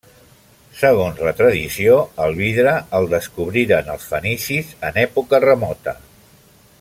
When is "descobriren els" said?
3.13-4.09